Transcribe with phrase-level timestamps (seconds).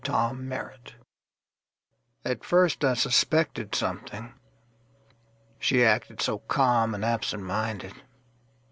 [0.03, 0.95] Tom Merritt
[2.25, 7.93] AT first I suspected something—She acted so calm and absent minded.